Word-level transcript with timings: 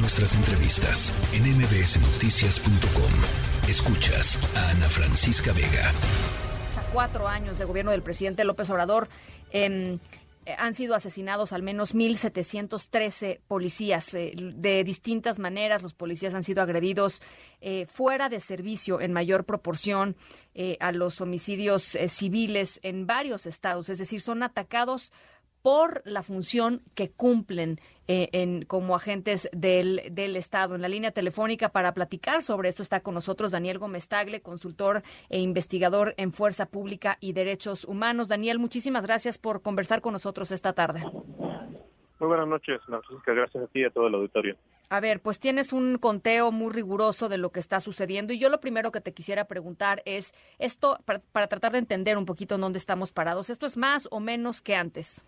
Nuestras 0.00 0.36
entrevistas 0.36 1.12
en 1.32 1.42
mbsnoticias.com. 1.42 3.68
Escuchas 3.68 4.38
a 4.56 4.70
Ana 4.70 4.88
Francisca 4.88 5.52
Vega. 5.52 5.90
A 6.76 6.82
cuatro 6.92 7.26
años 7.26 7.58
de 7.58 7.64
gobierno 7.64 7.90
del 7.90 8.04
presidente 8.04 8.44
López 8.44 8.70
Obrador. 8.70 9.08
Eh, 9.50 9.98
han 10.56 10.74
sido 10.74 10.94
asesinados 10.94 11.52
al 11.52 11.64
menos 11.64 11.96
1.713 11.96 13.40
policías. 13.48 14.14
Eh, 14.14 14.34
de 14.36 14.84
distintas 14.84 15.40
maneras, 15.40 15.82
los 15.82 15.94
policías 15.94 16.32
han 16.32 16.44
sido 16.44 16.62
agredidos 16.62 17.20
eh, 17.60 17.86
fuera 17.86 18.28
de 18.28 18.38
servicio 18.38 19.00
en 19.00 19.12
mayor 19.12 19.44
proporción 19.44 20.16
a 20.80 20.90
los 20.90 21.20
homicidios 21.20 21.96
civiles 22.08 22.80
en 22.82 23.06
varios 23.06 23.46
estados. 23.46 23.88
Es 23.90 23.98
decir, 23.98 24.20
son 24.20 24.42
atacados 24.42 25.12
por 25.62 26.02
la 26.04 26.22
función 26.22 26.82
que 26.94 27.10
cumplen 27.10 27.80
eh, 28.06 28.30
en, 28.32 28.64
como 28.64 28.94
agentes 28.94 29.50
del, 29.52 30.02
del, 30.12 30.36
Estado. 30.36 30.74
En 30.74 30.82
la 30.82 30.88
línea 30.88 31.10
telefónica 31.10 31.68
para 31.68 31.92
platicar 31.92 32.42
sobre 32.42 32.68
esto 32.68 32.82
está 32.82 33.00
con 33.00 33.14
nosotros 33.14 33.52
Daniel 33.52 33.78
Gómez 33.78 34.08
Tagle, 34.08 34.40
consultor 34.40 35.02
e 35.28 35.40
investigador 35.40 36.14
en 36.16 36.32
Fuerza 36.32 36.66
Pública 36.66 37.18
y 37.20 37.32
Derechos 37.32 37.84
Humanos. 37.84 38.28
Daniel, 38.28 38.58
muchísimas 38.58 39.04
gracias 39.04 39.38
por 39.38 39.60
conversar 39.60 40.00
con 40.00 40.14
nosotros 40.14 40.50
esta 40.52 40.72
tarde. 40.72 41.02
Muy 42.20 42.28
buenas 42.28 42.48
noches, 42.48 42.80
Francisca. 42.86 43.32
Gracias 43.32 43.62
a 43.62 43.66
ti 43.68 43.80
y 43.80 43.84
a 43.84 43.90
todo 43.90 44.08
el 44.08 44.14
auditorio. 44.14 44.56
A 44.90 45.00
ver, 45.00 45.20
pues 45.20 45.38
tienes 45.38 45.72
un 45.72 45.98
conteo 45.98 46.50
muy 46.50 46.72
riguroso 46.72 47.28
de 47.28 47.36
lo 47.36 47.52
que 47.52 47.60
está 47.60 47.78
sucediendo 47.78 48.32
y 48.32 48.38
yo 48.38 48.48
lo 48.48 48.58
primero 48.58 48.90
que 48.90 49.02
te 49.02 49.12
quisiera 49.12 49.44
preguntar 49.44 50.02
es 50.06 50.32
esto, 50.58 50.98
para, 51.04 51.20
para 51.20 51.46
tratar 51.46 51.72
de 51.72 51.78
entender 51.78 52.16
un 52.16 52.24
poquito 52.24 52.54
en 52.54 52.62
dónde 52.62 52.78
estamos 52.78 53.12
parados, 53.12 53.50
¿esto 53.50 53.66
es 53.66 53.76
más 53.76 54.08
o 54.10 54.18
menos 54.18 54.62
que 54.62 54.74
antes? 54.74 55.24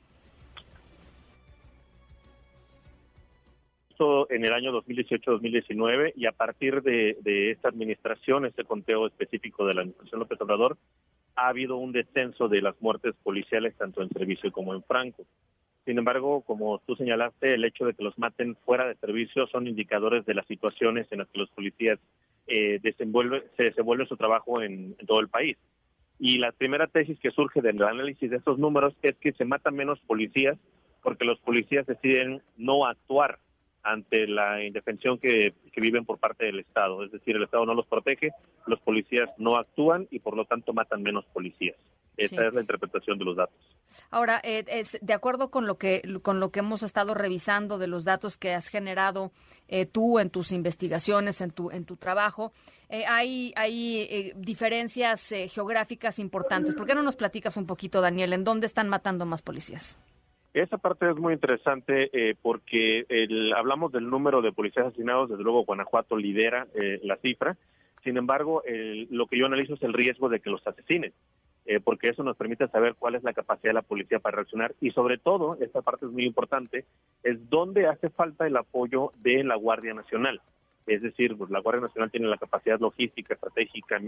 En 4.31 4.45
el 4.45 4.53
año 4.53 4.73
2018-2019 4.73 6.15
y 6.17 6.27
a 6.27 6.33
partir 6.33 6.83
de, 6.83 7.51
esta 7.51 7.69
administración, 7.69 8.47
este 8.47 8.65
conteo 8.65 9.07
específico 9.07 9.67
de 9.67 9.75
la 9.75 9.83
administración 9.83 10.21
López 10.21 10.41
Obrador, 10.41 10.79
ha 11.37 11.49
habido 11.49 11.77
un 11.77 11.93
descenso 11.93 12.49
de 12.49 12.63
las 12.63 12.81
muertes 12.81 13.15
policiales 13.23 13.75
tanto 13.77 14.03
en 14.03 14.09
servicio 14.09 14.51
como 14.53 14.75
en 14.75 14.83
franco. 14.83 15.27
Sin 15.85 15.99
embargo, 15.99 16.43
como 16.43 16.79
tú 16.87 16.97
señalaste, 16.97 17.55
el 17.55 17.65
hecho 17.65 17.85
de 17.85 17.95
que 17.95 18.03
los 18.03 18.19
maten 18.19 18.57
fuera 18.65 18.87
de 18.87 18.95
servicio 18.97 19.47
son 19.49 19.67
indicadores 19.67 20.25
de 20.25 20.35
las 20.35 20.47
situaciones 20.47 21.07
en 21.11 21.19
las 21.19 21.29
que 21.29 21.39
los 21.39 21.51
policías 21.51 21.99
eh, 22.47 22.81
se 22.83 23.63
desenvuelven 23.63 24.09
su 24.09 24.17
trabajo 24.17 24.63
en, 24.63 24.95
en 24.99 25.07
todo 25.07 25.21
el 25.21 25.29
país. 25.29 25.59
Y 26.19 26.39
la 26.39 26.53
primera 26.53 26.87
tesis 26.87 27.19
que 27.21 27.31
surge 27.31 27.61
del 27.61 27.83
análisis 27.83 28.31
de 28.31 28.39
estos 28.39 28.59
números 28.59 28.95
es 29.03 29.17
que 29.17 29.33
se 29.33 29.45
matan 29.45 29.75
menos 29.75 30.01
policías 30.01 30.59
porque 31.03 31.25
los 31.25 31.39
policías 31.41 31.87
deciden 31.87 32.43
no 32.57 32.87
actuar 32.87 33.39
ante 33.83 34.27
la 34.27 34.63
indefensión 34.65 35.19
que, 35.19 35.55
viven 35.77 36.05
por 36.05 36.19
parte 36.19 36.45
del 36.45 36.61
Estado. 36.61 37.03
Es 37.03 37.11
decir, 37.11 37.37
el 37.37 37.45
Estado 37.45 37.65
no 37.65 37.73
los 37.73 37.87
protege, 37.87 38.33
los 38.67 38.79
policías 38.81 39.31
no 39.39 39.57
actúan 39.57 40.07
y 40.11 40.19
por 40.19 40.37
lo 40.37 40.45
tanto 40.45 40.75
matan 40.75 41.03
menos 41.03 41.25
policías. 41.33 41.77
Esa 42.19 42.49
es 42.49 42.53
la 42.53 42.61
interpretación 42.61 43.19
de 43.19 43.25
los 43.25 43.37
datos. 43.37 43.57
Ahora, 44.11 44.43
eh, 44.45 44.63
es 44.69 44.99
de 45.01 45.15
acuerdo 45.15 45.51
con 45.51 45.67
lo 45.67 45.79
que 45.79 46.03
con 46.21 46.39
lo 46.39 46.51
que 46.51 46.59
hemos 46.59 46.83
estado 46.83 47.15
revisando 47.15 47.79
de 47.79 47.87
los 47.87 48.05
datos 48.05 48.37
que 48.37 48.53
has 48.53 48.69
generado 48.69 49.33
eh, 49.69 49.87
tú 49.87 50.19
en 50.19 50.29
tus 50.29 50.53
investigaciones, 50.53 51.41
en 51.41 51.51
tu 51.51 51.71
en 51.71 51.87
tu 51.87 51.97
trabajo, 51.97 52.53
eh, 52.91 53.07
hay 53.07 53.55
hay 53.57 54.35
diferencias 54.37 55.33
geográficas 55.49 56.19
importantes. 56.19 56.75
¿Por 56.75 56.87
qué 56.87 56.95
no 56.95 57.03
nos 57.03 57.17
platicas 57.17 57.57
un 57.57 57.67
poquito, 57.67 58.03
Daniel, 58.03 58.35
en 58.35 58.45
dónde 58.45 58.67
están 58.67 58.91
matando 58.91 59.25
más 59.25 59.41
policías? 59.41 59.99
Esa 60.53 60.79
parte 60.79 61.09
es 61.09 61.17
muy 61.17 61.33
interesante 61.33 62.11
eh, 62.13 62.35
porque 62.43 63.07
el, 63.09 63.53
hablamos 63.55 63.93
del 63.93 64.11
número 64.11 64.43
de 64.43 64.51
policías 64.53 64.87
asesinados, 64.87 65.31
desde 65.31 65.45
luego 65.45 65.65
Guanajuato 65.65 66.17
lidera 66.17 66.67
eh, 66.75 66.99
la 67.05 67.17
cifra, 67.19 67.57
sin 68.03 68.17
embargo, 68.17 68.63
lo 69.11 69.27
que 69.27 69.39
yo 69.39 69.45
analizo 69.45 69.75
es 69.75 69.83
el 69.83 69.93
riesgo 69.93 70.31
de 70.31 70.41
que 70.41 70.49
los 70.49 70.67
asesinen, 70.67 71.13
eh, 71.67 71.81
porque 71.81 72.09
eso 72.09 72.23
nos 72.23 72.35
permite 72.35 72.67
saber 72.69 72.95
cuál 72.99 73.15
es 73.15 73.23
la 73.23 73.35
capacidad 73.35 73.69
de 73.69 73.75
la 73.75 73.83
policía 73.83 74.19
para 74.21 74.37
reaccionar. 74.37 74.75
Y 74.81 74.91
sobre 74.93 75.19
todo, 75.19 75.59
esta 75.61 75.83
parte 75.83 76.07
es 76.07 76.13
muy 76.13 76.25
importante, 76.25 76.87
es 77.23 77.51
dónde 77.51 77.87
hace 77.87 78.09
falta 78.09 78.47
el 78.47 78.57
apoyo 78.57 79.13
de 79.19 79.45
la 79.45 79.57
Guardia 79.57 79.93
Nacional. 79.93 80.41
Es 80.87 81.03
decir, 81.03 81.37
pues, 81.37 81.51
la 81.51 81.61
Guardia 81.61 81.83
Nacional 81.83 82.11
tiene 82.11 82.27
la 82.27 82.39
capacidad 82.39 82.81
logística, 82.81 83.35
estratégica, 83.35 84.01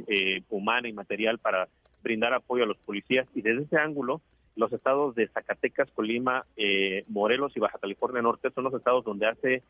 humana 0.48 0.88
y 0.88 0.94
material 0.94 1.36
para 1.36 1.68
brindar 2.02 2.32
apoyo 2.32 2.64
a 2.64 2.68
los 2.68 2.78
policías. 2.78 3.28
Y 3.34 3.42
desde 3.42 3.64
ese 3.64 3.76
ángulo 3.76 4.22
los 4.56 4.72
estados 4.72 5.14
de 5.14 5.28
Zacatecas, 5.28 5.90
Colima, 5.92 6.44
eh, 6.56 7.02
Morelos 7.08 7.56
y 7.56 7.60
Baja 7.60 7.78
California 7.78 8.22
Norte 8.22 8.50
son 8.50 8.64
los 8.64 8.74
estados 8.74 9.04
donde 9.04 9.26
hace 9.26 9.62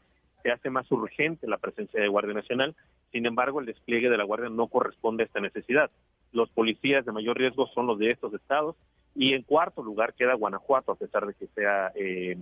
se 0.43 0.51
hace 0.51 0.71
más 0.71 0.91
urgente 0.91 1.47
la 1.47 1.59
presencia 1.59 2.01
de 2.01 2.09
Guardia 2.09 2.35
Nacional. 2.35 2.75
Sin 3.13 3.27
embargo, 3.27 3.61
el 3.61 3.67
despliegue 3.67 4.11
de 4.11 4.17
la 4.17 4.25
Guardia 4.25 4.49
no 4.49 4.67
corresponde 4.67 5.23
a 5.23 5.27
esta 5.27 5.41
necesidad. 5.41 5.91
Los 6.33 6.51
policías 6.51 7.05
de 7.05 7.13
mayor 7.13 7.39
riesgo 7.39 7.67
son 7.69 7.87
los 7.87 7.99
de 7.99 8.11
estos 8.11 8.35
estados 8.35 8.77
y 9.15 9.35
en 9.35 9.43
cuarto 9.43 9.83
lugar 9.83 10.15
queda 10.15 10.35
Guanajuato, 10.35 10.93
a 10.93 10.97
pesar 10.97 11.27
de 11.27 11.35
que 11.35 11.47
sea 11.49 11.93
eh, 11.95 12.37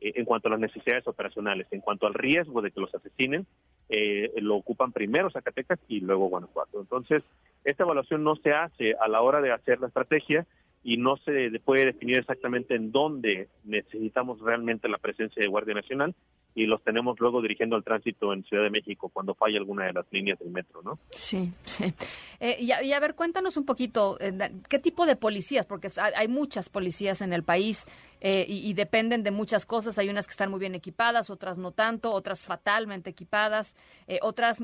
en 0.00 0.24
cuanto 0.24 0.48
a 0.48 0.52
las 0.52 0.60
necesidades 0.60 1.06
operacionales. 1.06 1.66
En 1.70 1.80
cuanto 1.80 2.06
al 2.06 2.14
riesgo 2.14 2.62
de 2.62 2.70
que 2.70 2.80
los 2.80 2.94
asesinen, 2.94 3.46
eh, 3.88 4.32
lo 4.36 4.56
ocupan 4.56 4.92
primero 4.92 5.30
Zacatecas 5.30 5.78
y 5.88 6.00
luego 6.00 6.28
Guanajuato. 6.28 6.80
Entonces, 6.80 7.22
esta 7.64 7.82
evaluación 7.82 8.22
no 8.22 8.36
se 8.36 8.52
hace 8.52 8.94
a 9.00 9.08
la 9.08 9.22
hora 9.22 9.40
de 9.40 9.52
hacer 9.52 9.80
la 9.80 9.88
estrategia, 9.88 10.46
y 10.84 10.98
no 10.98 11.16
se 11.16 11.50
puede 11.64 11.86
definir 11.86 12.18
exactamente 12.18 12.74
en 12.74 12.92
dónde 12.92 13.48
necesitamos 13.64 14.38
realmente 14.40 14.86
la 14.86 14.98
presencia 14.98 15.42
de 15.42 15.48
Guardia 15.48 15.74
Nacional 15.74 16.14
y 16.54 16.66
los 16.66 16.84
tenemos 16.84 17.18
luego 17.18 17.40
dirigiendo 17.40 17.74
el 17.74 17.82
tránsito 17.82 18.32
en 18.32 18.44
Ciudad 18.44 18.62
de 18.62 18.70
México 18.70 19.08
cuando 19.08 19.34
falla 19.34 19.58
alguna 19.58 19.86
de 19.86 19.94
las 19.94 20.06
líneas 20.12 20.38
del 20.38 20.50
metro, 20.50 20.82
¿no? 20.82 20.98
Sí, 21.10 21.50
sí. 21.64 21.92
Eh, 22.38 22.56
y, 22.60 22.70
a, 22.70 23.00
ver, 23.00 23.14
cuéntanos 23.14 23.56
un 23.56 23.64
poquito, 23.64 24.18
eh, 24.20 24.32
¿qué 24.68 24.78
tipo 24.78 25.06
de 25.06 25.16
policías? 25.16 25.64
Porque 25.64 25.88
hay 25.96 26.28
muchas 26.28 26.68
policías 26.68 27.22
en 27.22 27.32
el 27.32 27.42
país 27.42 27.86
eh, 28.20 28.44
y, 28.46 28.72
dependen 28.74 29.22
de 29.22 29.30
muchas 29.30 29.64
cosas. 29.64 29.98
Hay 29.98 30.10
unas 30.10 30.26
que 30.26 30.32
están 30.32 30.50
muy 30.50 30.60
bien 30.60 30.74
equipadas, 30.74 31.30
otras 31.30 31.56
no 31.56 31.72
tanto, 31.72 32.12
otras 32.12 32.44
fatalmente 32.44 33.10
equipadas, 33.10 33.74
otras 34.20 34.62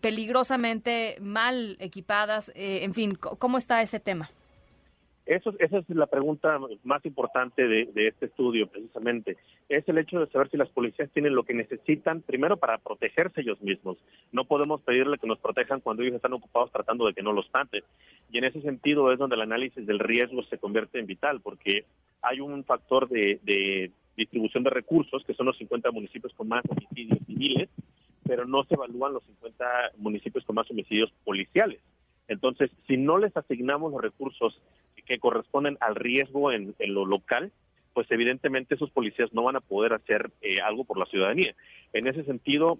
peligrosamente 0.00 1.16
mal 1.20 1.76
equipadas. 1.80 2.52
en 2.54 2.94
fin, 2.94 3.14
¿cómo 3.14 3.58
está 3.58 3.82
ese 3.82 3.98
tema? 3.98 4.30
Eso, 5.26 5.52
esa 5.58 5.78
es 5.78 5.88
la 5.88 6.06
pregunta 6.06 6.56
más 6.84 7.04
importante 7.04 7.66
de, 7.66 7.90
este 8.06 8.26
estudio, 8.26 8.68
precisamente. 8.68 9.36
Es 9.68 9.86
el 9.88 9.98
hecho 9.98 10.20
de 10.20 10.30
saber 10.30 10.48
si 10.48 10.56
las 10.56 10.68
policías 10.68 11.10
tienen 11.10 11.34
lo 11.34 11.42
que 11.42 11.52
necesitan, 11.52 12.22
primero 12.22 12.58
para 12.58 12.78
protegerse 12.78 13.40
ellos 13.40 13.60
mismos. 13.60 13.98
No 14.30 14.44
podemos 14.44 14.82
pedirle 14.82 15.18
que 15.18 15.26
nos 15.26 15.40
protejan 15.40 15.80
cuando 15.80 16.04
ellos 16.04 16.14
están 16.14 16.32
ocupados 16.32 16.70
tratando 16.70 17.06
de 17.06 17.12
que 17.12 17.24
no 17.24 17.32
los 17.32 17.52
maten. 17.52 17.82
Y 18.30 18.38
en 18.38 18.44
ese 18.44 18.62
sentido 18.62 19.12
es 19.12 19.18
donde 19.18 19.34
el 19.34 19.42
análisis 19.42 19.84
del 19.84 19.98
riesgo 19.98 20.44
se 20.44 20.58
convierte 20.58 21.00
en 21.00 21.06
vital, 21.06 21.40
porque 21.40 21.86
hay 22.22 22.38
un 22.38 22.62
factor 22.62 23.08
de, 23.08 23.40
de 23.42 23.90
distribución 24.16 24.62
de 24.62 24.70
recursos, 24.70 25.24
que 25.24 25.34
son 25.34 25.46
los 25.46 25.58
50 25.58 25.90
municipios 25.90 26.32
con 26.34 26.46
más 26.46 26.62
homicidios 26.68 27.18
civiles, 27.26 27.68
pero 28.22 28.46
no 28.46 28.62
se 28.62 28.74
evalúan 28.74 29.14
los 29.14 29.24
50 29.24 29.64
municipios 29.96 30.44
con 30.44 30.54
más 30.54 30.70
homicidios 30.70 31.12
policiales. 31.24 31.80
Entonces, 32.28 32.70
si 32.86 32.96
no 32.96 33.18
les 33.18 33.36
asignamos 33.36 33.92
los 33.92 34.00
recursos 34.00 34.60
que 35.06 35.18
corresponden 35.18 35.78
al 35.80 35.94
riesgo 35.94 36.52
en, 36.52 36.74
lo 36.80 37.06
local, 37.06 37.52
pues 37.94 38.10
evidentemente 38.10 38.74
esos 38.74 38.90
policías 38.90 39.32
no 39.32 39.44
van 39.44 39.56
a 39.56 39.60
poder 39.60 39.94
hacer 39.94 40.30
eh, 40.42 40.60
algo 40.60 40.84
por 40.84 40.98
la 40.98 41.06
ciudadanía. 41.06 41.54
En 41.92 42.06
ese 42.06 42.24
sentido, 42.24 42.78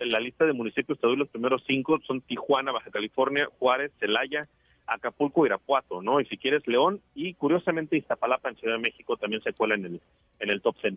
la 0.00 0.20
lista 0.20 0.44
de 0.44 0.52
municipios, 0.52 0.98
te 0.98 1.06
doy 1.06 1.16
los 1.16 1.28
primeros 1.28 1.62
cinco, 1.66 1.98
son 2.06 2.20
Tijuana, 2.20 2.72
Baja 2.72 2.90
California, 2.90 3.48
Juárez, 3.58 3.92
Celaya, 3.98 4.48
Acapulco, 4.86 5.46
Irapuato, 5.46 6.02
¿no? 6.02 6.20
Y 6.20 6.26
si 6.26 6.36
quieres, 6.36 6.66
León, 6.66 7.00
y 7.14 7.34
curiosamente 7.34 7.96
Iztapalapa 7.96 8.48
en 8.50 8.56
Ciudad 8.56 8.74
de 8.74 8.82
México 8.82 9.16
también 9.16 9.42
se 9.42 9.52
cuela 9.52 9.76
en 9.76 9.84
el, 9.86 10.00
en 10.40 10.50
el 10.50 10.60
top 10.60 10.76
10. 10.82 10.94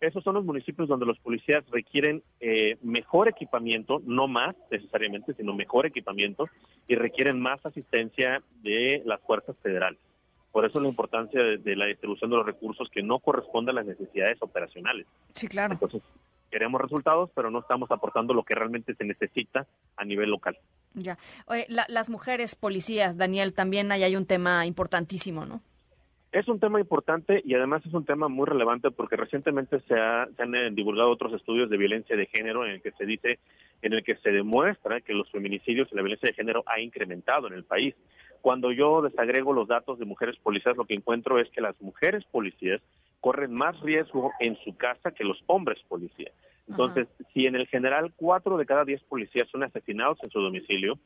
Esos 0.00 0.24
son 0.24 0.34
los 0.34 0.44
municipios 0.44 0.88
donde 0.88 1.06
los 1.06 1.18
policías 1.20 1.64
requieren 1.70 2.22
eh, 2.40 2.76
mejor 2.82 3.28
equipamiento, 3.28 4.02
no 4.04 4.26
más 4.26 4.54
necesariamente, 4.68 5.32
sino 5.34 5.54
mejor 5.54 5.86
equipamiento, 5.86 6.48
y 6.88 6.96
requieren 6.96 7.40
más 7.40 7.64
asistencia 7.64 8.42
de 8.62 9.02
las 9.04 9.20
fuerzas 9.20 9.56
federales. 9.62 10.00
Por 10.52 10.66
eso 10.66 10.80
la 10.80 10.88
importancia 10.88 11.42
de, 11.42 11.76
la 11.76 11.86
distribución 11.86 12.30
de 12.30 12.36
los 12.36 12.46
recursos 12.46 12.88
que 12.90 13.02
no 13.02 13.18
corresponde 13.18 13.70
a 13.70 13.74
las 13.74 13.86
necesidades 13.86 14.36
operacionales. 14.42 15.06
Sí, 15.32 15.48
claro. 15.48 15.72
Entonces, 15.72 16.02
queremos 16.50 16.80
resultados, 16.80 17.30
pero 17.34 17.50
no 17.50 17.60
estamos 17.60 17.90
aportando 17.90 18.34
lo 18.34 18.42
que 18.42 18.54
realmente 18.54 18.94
se 18.94 19.04
necesita 19.04 19.66
a 19.96 20.04
nivel 20.04 20.30
local. 20.30 20.58
Ya. 20.92 21.16
Oye, 21.46 21.66
las 21.68 22.10
mujeres 22.10 22.54
policías, 22.54 23.16
Daniel, 23.16 23.54
también 23.54 23.90
ahí 23.90 24.02
hay 24.02 24.14
un 24.14 24.26
tema 24.26 24.66
importantísimo, 24.66 25.46
¿no? 25.46 25.62
Es 26.30 26.48
un 26.48 26.58
tema 26.58 26.80
importante 26.80 27.42
y 27.44 27.54
además 27.54 27.84
es 27.84 27.92
un 27.92 28.06
tema 28.06 28.26
muy 28.28 28.46
relevante 28.46 28.90
porque 28.90 29.16
recientemente 29.16 29.80
se, 29.80 29.94
se, 29.94 30.42
han 30.42 30.54
eh, 30.54 30.70
divulgado 30.72 31.10
otros 31.10 31.34
estudios 31.34 31.68
de 31.68 31.76
violencia 31.76 32.16
de 32.16 32.24
género 32.24 32.64
en 32.64 32.72
el 32.72 32.82
que 32.82 32.92
se 32.92 33.04
dice, 33.04 33.38
en 33.82 33.92
el 33.92 34.02
que 34.02 34.16
se 34.16 34.30
demuestra 34.30 35.02
que 35.02 35.12
los 35.12 35.30
feminicidios 35.30 35.88
y 35.92 35.94
la 35.94 36.00
violencia 36.00 36.28
de 36.28 36.34
género 36.34 36.62
ha 36.66 36.80
incrementado 36.80 37.48
en 37.48 37.52
el 37.52 37.64
país. 37.64 37.94
Cuando 38.42 38.72
yo 38.72 39.02
desagrego 39.02 39.52
los 39.52 39.68
datos 39.68 39.98
de 39.98 40.04
mujeres 40.04 40.36
policías, 40.42 40.76
lo 40.76 40.84
que 40.84 40.94
encuentro 40.94 41.38
es 41.38 41.48
que 41.50 41.60
las 41.60 41.80
mujeres 41.80 42.24
policías 42.24 42.82
corren 43.20 43.54
más 43.54 43.80
riesgo 43.80 44.32
en 44.40 44.56
su 44.64 44.76
casa 44.76 45.12
que 45.12 45.24
los 45.24 45.42
hombres 45.46 45.78
policías. 45.88 46.32
Entonces, 46.68 47.08
si 47.32 47.46
en 47.46 47.54
el 47.54 47.68
general 47.68 48.12
cuatro 48.16 48.56
de 48.56 48.66
cada 48.66 48.84
diez 48.84 49.00
policías 49.04 49.48
son 49.48 49.62
asesinados 49.62 50.18
en 50.22 50.30
su 50.30 50.40
domicilio, 50.40 50.98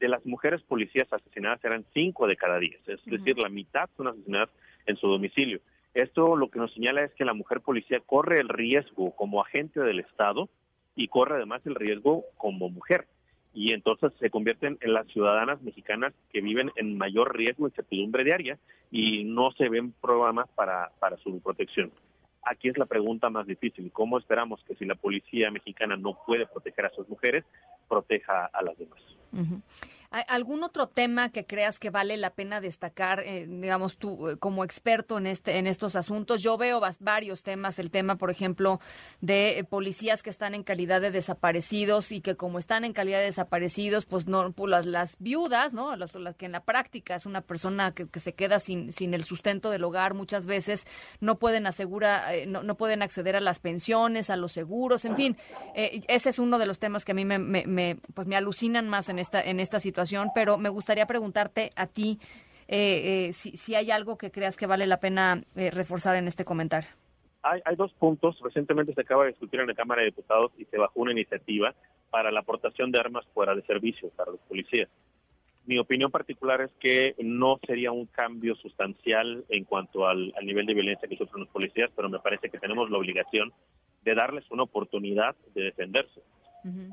de 0.00 0.08
las 0.08 0.24
mujeres 0.26 0.62
policías 0.62 1.12
asesinadas 1.12 1.62
eran 1.64 1.84
cinco 1.92 2.26
de 2.26 2.36
cada 2.36 2.58
diez, 2.58 2.80
es 2.88 3.04
decir, 3.04 3.38
la 3.38 3.50
mitad 3.50 3.88
son 3.96 4.08
asesinadas 4.08 4.48
en 4.86 4.96
su 4.96 5.06
domicilio. 5.06 5.60
Esto 5.94 6.36
lo 6.36 6.50
que 6.50 6.58
nos 6.58 6.72
señala 6.72 7.02
es 7.02 7.12
que 7.14 7.24
la 7.24 7.34
mujer 7.34 7.60
policía 7.60 8.00
corre 8.00 8.40
el 8.40 8.48
riesgo 8.48 9.14
como 9.14 9.42
agente 9.42 9.80
del 9.80 10.00
Estado 10.00 10.48
y 10.96 11.08
corre 11.08 11.36
además 11.36 11.62
el 11.66 11.74
riesgo 11.74 12.24
como 12.36 12.68
mujer. 12.68 13.06
Y 13.52 13.72
entonces 13.72 14.12
se 14.20 14.30
convierten 14.30 14.78
en 14.80 14.92
las 14.92 15.06
ciudadanas 15.08 15.60
mexicanas 15.62 16.12
que 16.32 16.40
viven 16.40 16.70
en 16.76 16.96
mayor 16.96 17.36
riesgo 17.36 17.64
de 17.64 17.70
incertidumbre 17.70 18.24
diaria 18.24 18.58
y 18.90 19.24
no 19.24 19.50
se 19.52 19.68
ven 19.68 19.92
programas 20.00 20.48
para, 20.54 20.92
para 21.00 21.16
su 21.18 21.40
protección. 21.40 21.90
Aquí 22.42 22.68
es 22.68 22.78
la 22.78 22.86
pregunta 22.86 23.28
más 23.28 23.46
difícil. 23.46 23.90
¿Cómo 23.92 24.18
esperamos 24.18 24.62
que 24.64 24.74
si 24.76 24.84
la 24.84 24.94
policía 24.94 25.50
mexicana 25.50 25.96
no 25.96 26.16
puede 26.26 26.46
proteger 26.46 26.86
a 26.86 26.90
sus 26.90 27.08
mujeres, 27.08 27.44
proteja 27.88 28.46
a 28.46 28.62
las 28.62 28.78
demás? 28.78 29.00
¿Algún 30.10 30.64
otro 30.64 30.88
tema 30.88 31.30
que 31.30 31.46
creas 31.46 31.78
que 31.78 31.90
vale 31.90 32.16
la 32.16 32.30
pena 32.30 32.60
destacar, 32.60 33.20
eh, 33.20 33.46
digamos 33.48 33.96
tú 33.96 34.28
eh, 34.28 34.38
como 34.38 34.64
experto 34.64 35.18
en 35.18 35.28
este 35.28 35.58
en 35.58 35.68
estos 35.68 35.94
asuntos? 35.94 36.42
Yo 36.42 36.58
veo 36.58 36.80
varios 36.98 37.44
temas, 37.44 37.78
el 37.78 37.92
tema, 37.92 38.16
por 38.16 38.28
ejemplo, 38.28 38.80
de 39.20 39.60
eh, 39.60 39.64
policías 39.64 40.24
que 40.24 40.30
están 40.30 40.56
en 40.56 40.64
calidad 40.64 41.00
de 41.00 41.12
desaparecidos 41.12 42.10
y 42.10 42.22
que 42.22 42.34
como 42.34 42.58
están 42.58 42.84
en 42.84 42.92
calidad 42.92 43.18
de 43.18 43.26
desaparecidos, 43.26 44.04
pues 44.04 44.26
no 44.26 44.50
pues 44.50 44.84
las, 44.84 45.16
viudas, 45.20 45.74
¿no? 45.74 45.94
Las, 45.94 46.10
que 46.36 46.46
en 46.46 46.52
la 46.52 46.64
práctica 46.64 47.14
es 47.14 47.24
una 47.24 47.42
persona 47.42 47.94
que, 47.94 48.08
se 48.18 48.34
queda 48.34 48.58
sin 48.58 48.92
sin 48.92 49.14
el 49.14 49.22
sustento 49.22 49.70
del 49.70 49.84
hogar, 49.84 50.14
muchas 50.14 50.44
veces 50.44 50.88
no 51.20 51.38
pueden 51.38 51.68
asegurar, 51.68 52.48
no, 52.48 52.64
no, 52.64 52.76
pueden 52.76 53.02
acceder 53.02 53.36
a 53.36 53.40
las 53.40 53.60
pensiones, 53.60 54.28
a 54.28 54.34
los 54.34 54.50
seguros, 54.50 55.04
en 55.04 55.14
fin, 55.14 55.36
ese 55.76 56.30
es 56.30 56.40
uno 56.40 56.58
de 56.58 56.66
los 56.66 56.80
temas 56.80 57.04
que 57.04 57.12
a 57.12 57.14
mí 57.14 57.24
me, 57.24 57.38
me, 57.38 57.96
pues 58.12 58.26
me 58.26 58.34
alucinan 58.34 58.88
más 58.88 59.08
en 59.08 59.20
esta 59.20 59.40
en 59.40 59.60
esta 59.60 59.78
situación 59.78 59.99
pero 60.34 60.58
me 60.58 60.68
gustaría 60.68 61.06
preguntarte 61.06 61.72
a 61.76 61.86
ti 61.86 62.18
eh, 62.72 63.26
eh, 63.28 63.32
si, 63.32 63.74
hay 63.74 63.90
algo 63.90 64.16
que 64.16 64.30
creas 64.30 64.56
que 64.56 64.66
vale 64.66 64.86
la 64.86 65.00
pena 65.00 65.42
eh, 65.56 65.72
reforzar 65.72 66.14
en 66.14 66.28
este 66.28 66.44
comentario. 66.44 66.88
Hay, 67.42 67.60
hay, 67.64 67.74
dos 67.74 67.92
puntos. 67.94 68.38
Recientemente 68.40 68.94
se 68.94 69.00
acaba 69.00 69.24
de 69.24 69.30
discutir 69.30 69.58
en 69.58 69.66
la 69.66 69.74
Cámara 69.74 70.02
de 70.02 70.06
Diputados 70.06 70.52
y 70.56 70.66
se 70.66 70.78
bajó 70.78 71.00
una 71.00 71.10
iniciativa 71.10 71.74
para 72.10 72.30
la 72.30 72.40
aportación 72.40 72.92
de 72.92 73.00
armas 73.00 73.26
fuera 73.34 73.56
de 73.56 73.62
servicio 73.62 74.10
para 74.10 74.30
los 74.30 74.40
policías. 74.42 74.88
Mi 75.66 75.78
opinión 75.78 76.12
particular 76.12 76.60
es 76.60 76.70
que 76.78 77.16
no 77.18 77.58
sería 77.66 77.90
un 77.90 78.06
cambio 78.06 78.54
sustancial 78.54 79.44
en 79.48 79.64
cuanto 79.64 80.06
al, 80.06 80.32
al 80.36 80.46
nivel 80.46 80.66
de 80.66 80.74
violencia 80.74 81.08
que 81.08 81.16
sufren 81.16 81.40
los 81.40 81.52
policías, 81.52 81.90
pero 81.96 82.08
me 82.08 82.20
parece 82.20 82.50
que 82.50 82.58
tenemos 82.58 82.88
la 82.88 82.98
obligación 82.98 83.52
de 84.04 84.14
darles 84.14 84.48
una 84.50 84.62
oportunidad 84.62 85.34
de 85.54 85.64
defenderse. 85.64 86.20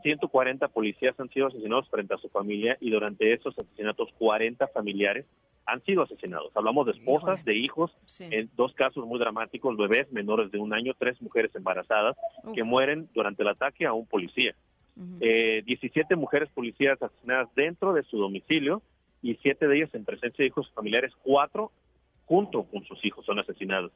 140 0.02 0.68
policías 0.70 1.20
han 1.20 1.30
sido 1.30 1.48
asesinados 1.48 1.90
frente 1.90 2.14
a 2.14 2.18
su 2.18 2.30
familia 2.30 2.78
y 2.80 2.90
durante 2.90 3.34
esos 3.34 3.58
asesinatos 3.58 4.10
40 4.18 4.68
familiares 4.68 5.26
han 5.66 5.84
sido 5.84 6.04
asesinados. 6.04 6.56
Hablamos 6.56 6.86
de 6.86 6.94
esposas, 6.94 7.44
de 7.44 7.56
hijos, 7.56 7.92
en 8.20 8.50
dos 8.56 8.74
casos 8.74 9.06
muy 9.06 9.20
dramáticos, 9.20 9.76
bebés 9.76 10.10
menores 10.12 10.50
de 10.50 10.60
un 10.60 10.74
año, 10.74 10.94
tres 10.98 11.22
mujeres 11.22 11.54
embarazadas 11.56 12.16
que 12.56 12.64
mueren 12.64 13.10
durante 13.14 13.44
el 13.44 13.50
ataque 13.50 13.86
a 13.86 13.94
un 13.94 14.08
policía. 14.08 14.56
17 14.96 16.14
eh, 16.14 16.18
mujeres 16.18 16.50
policías 16.50 17.00
asesinadas 17.02 17.50
dentro 17.54 17.94
de 17.94 18.04
su 18.04 18.18
domicilio 18.18 18.82
y 19.22 19.36
siete 19.36 19.68
de 19.68 19.78
ellas 19.78 19.94
en 19.94 20.06
presencia 20.06 20.42
de 20.44 20.48
hijos 20.48 20.72
familiares, 20.74 21.14
cuatro 21.22 21.72
junto 22.26 22.64
con 22.64 22.84
sus 22.86 23.04
hijos 23.06 23.26
son 23.26 23.40
asesinados. 23.40 23.92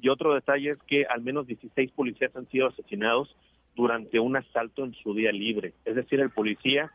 Y 0.00 0.08
otro 0.08 0.34
detalle 0.34 0.70
es 0.70 0.78
que 0.86 1.06
al 1.06 1.22
menos 1.22 1.46
16 1.46 1.90
policías 1.92 2.34
han 2.36 2.48
sido 2.48 2.68
asesinados 2.68 3.34
durante 3.74 4.20
un 4.20 4.36
asalto 4.36 4.84
en 4.84 4.94
su 4.94 5.14
día 5.14 5.32
libre. 5.32 5.74
Es 5.84 5.96
decir, 5.96 6.20
el 6.20 6.30
policía 6.30 6.90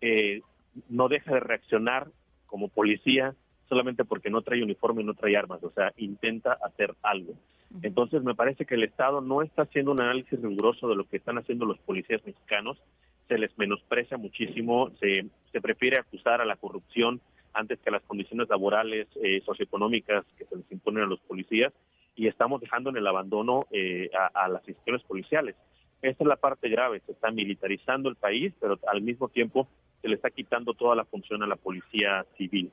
eh, 0.00 0.42
no 0.88 1.08
deja 1.08 1.34
de 1.34 1.40
reaccionar 1.40 2.08
como 2.46 2.68
policía 2.68 3.34
solamente 3.68 4.04
porque 4.04 4.30
no 4.30 4.42
trae 4.42 4.62
uniforme 4.62 5.02
y 5.02 5.04
no 5.04 5.14
trae 5.14 5.36
armas, 5.36 5.62
o 5.64 5.70
sea, 5.70 5.92
intenta 5.96 6.52
hacer 6.64 6.94
algo. 7.02 7.34
Entonces, 7.82 8.22
me 8.22 8.34
parece 8.34 8.64
que 8.64 8.76
el 8.76 8.84
Estado 8.84 9.20
no 9.20 9.42
está 9.42 9.62
haciendo 9.62 9.90
un 9.90 10.00
análisis 10.00 10.40
riguroso 10.40 10.88
de 10.88 10.94
lo 10.94 11.04
que 11.04 11.16
están 11.16 11.38
haciendo 11.38 11.66
los 11.66 11.78
policías 11.78 12.24
mexicanos, 12.24 12.78
se 13.26 13.38
les 13.38 13.56
menosprecia 13.58 14.16
muchísimo, 14.16 14.90
se, 15.00 15.26
se 15.50 15.60
prefiere 15.60 15.96
acusar 15.96 16.40
a 16.40 16.44
la 16.44 16.54
corrupción 16.56 17.20
antes 17.52 17.80
que 17.80 17.88
a 17.88 17.92
las 17.92 18.02
condiciones 18.02 18.48
laborales, 18.48 19.08
eh, 19.20 19.40
socioeconómicas 19.44 20.24
que 20.38 20.44
se 20.44 20.56
les 20.56 20.70
imponen 20.70 21.04
a 21.04 21.06
los 21.06 21.20
policías, 21.20 21.72
y 22.14 22.28
estamos 22.28 22.60
dejando 22.60 22.90
en 22.90 22.98
el 22.98 23.06
abandono 23.06 23.66
eh, 23.72 24.10
a, 24.16 24.44
a 24.44 24.48
las 24.48 24.62
instituciones 24.68 25.02
policiales. 25.02 25.56
Esa 26.02 26.16
es 26.22 26.26
la 26.26 26.36
parte 26.36 26.68
grave, 26.68 27.00
se 27.06 27.12
está 27.12 27.30
militarizando 27.30 28.08
el 28.08 28.16
país, 28.16 28.52
pero 28.60 28.78
al 28.86 29.02
mismo 29.02 29.28
tiempo 29.28 29.66
se 30.02 30.08
le 30.08 30.16
está 30.16 30.30
quitando 30.30 30.74
toda 30.74 30.94
la 30.94 31.04
función 31.04 31.42
a 31.42 31.46
la 31.46 31.56
policía 31.56 32.24
civil 32.36 32.70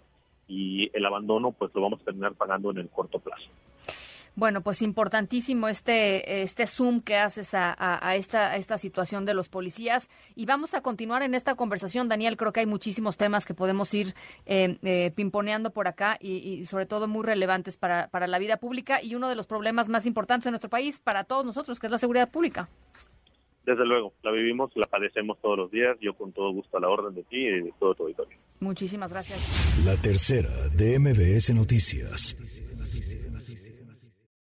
y 0.48 0.90
el 0.94 1.06
abandono 1.06 1.52
pues 1.52 1.74
lo 1.74 1.82
vamos 1.82 2.02
a 2.02 2.06
terminar 2.06 2.34
pagando 2.36 2.72
en 2.72 2.80
el 2.80 2.90
corto 2.90 3.20
plazo. 3.20 3.50
Bueno, 4.36 4.62
pues 4.62 4.82
importantísimo 4.82 5.68
este, 5.68 6.42
este 6.42 6.66
zoom 6.66 7.02
que 7.02 7.18
haces 7.18 7.54
a, 7.54 7.76
a, 7.78 8.16
esta, 8.16 8.56
esta 8.56 8.80
situación 8.80 9.26
de 9.26 9.36
los 9.36 9.48
policías. 9.48 10.10
Y 10.36 10.48
vamos 10.48 10.74
a 10.74 10.82
continuar 10.82 11.22
en 11.22 11.36
esta 11.36 11.54
conversación, 11.54 12.10
Daniel. 12.10 12.36
Creo 12.36 12.52
que 12.52 12.62
hay 12.62 12.66
muchísimos 12.66 13.16
temas 13.16 13.46
que 13.46 13.54
podemos 13.54 13.94
ir 13.94 14.16
eh, 14.48 14.80
eh, 14.82 15.12
pimponeando 15.16 15.70
por 15.70 15.88
acá 15.88 16.18
y, 16.20 16.38
y, 16.38 16.66
sobre 16.66 16.88
todo 16.88 17.08
muy 17.08 17.24
relevantes 17.24 17.78
para, 17.78 18.08
para 18.08 18.26
la 18.26 18.40
vida 18.40 18.58
pública 18.58 19.04
y 19.04 19.14
uno 19.14 19.30
de 19.30 19.36
los 19.36 19.46
problemas 19.46 19.88
más 19.88 20.08
importantes 20.08 20.46
de 20.46 20.52
nuestro 20.52 20.70
país 20.70 21.00
para 21.00 21.26
todos 21.26 21.46
nosotros, 21.46 21.80
que 21.80 21.86
es 21.86 21.92
la 21.92 22.00
seguridad 22.00 22.32
pública. 22.32 22.70
Desde 23.66 23.86
luego, 23.86 24.14
la 24.24 24.32
vivimos, 24.32 24.72
la 24.76 24.86
padecemos 24.88 25.38
todos 25.42 25.58
los 25.58 25.72
días. 25.72 25.98
Yo 26.02 26.14
con 26.14 26.32
todo 26.34 26.52
gusto 26.52 26.78
a 26.78 26.82
la 26.82 26.90
orden 26.90 27.16
de 27.16 27.24
ti 27.24 27.38
y 27.38 27.62
de 27.62 27.74
todo 27.80 27.96
tu 27.96 28.04
auditorio. 28.04 28.38
Muchísimas 28.60 29.12
gracias. 29.12 29.84
La 29.86 29.96
tercera 29.98 30.50
de 30.76 31.00
MBS 31.00 31.54
Noticias. 31.54 32.38